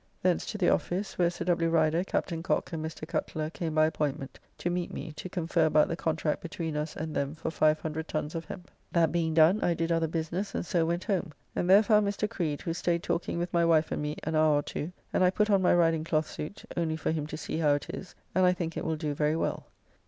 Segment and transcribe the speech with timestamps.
[0.23, 1.69] Thence to the office, where Sir W.
[1.69, 2.29] Rider, Capt.
[2.41, 3.07] Cocke, and Mr.
[3.07, 7.15] Cutler came by appointment to meet me to confer about the contract between us and
[7.15, 8.71] them for 500 tons of hemp.
[8.91, 12.27] That being done, I did other business and so went home, and there found Mr.
[12.27, 15.29] Creed, who staid talking with my wife and me an hour or two, and I
[15.29, 18.43] put on my riding cloth suit, only for him to see how it is, and
[18.43, 19.67] I think it will do very well.